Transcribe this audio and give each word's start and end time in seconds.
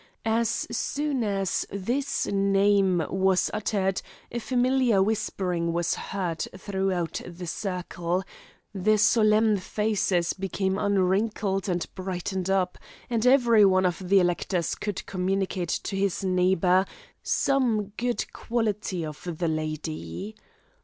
As 0.25 0.65
soon 0.71 1.23
as 1.23 1.63
this 1.69 2.25
name 2.25 3.03
was 3.07 3.51
uttered, 3.53 4.01
a 4.31 4.39
familiar 4.39 4.99
whispering 4.99 5.73
was 5.73 5.93
heard 5.93 6.39
throughout 6.57 7.21
the 7.23 7.45
circle, 7.45 8.23
the 8.73 8.97
solemn 8.97 9.57
faces 9.57 10.33
became 10.33 10.79
unwrinkled 10.79 11.69
and 11.69 11.85
brightened 11.93 12.49
up, 12.49 12.79
and 13.11 13.27
every 13.27 13.63
one 13.63 13.85
of 13.85 14.09
the 14.09 14.19
electors 14.19 14.73
could 14.73 15.05
communicate 15.05 15.69
to 15.69 15.95
his 15.95 16.23
neighbour 16.23 16.85
some 17.21 17.89
good 17.95 18.25
quality 18.33 19.05
of 19.05 19.37
the 19.37 19.47
lady. 19.47 20.33